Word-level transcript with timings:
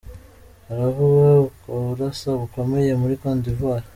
Haravugwa 0.67 1.27
ukurasa 1.47 2.29
gukomeye 2.41 2.91
muri 3.01 3.13
Cote 3.21 3.39
d'Ivoire. 3.43 3.87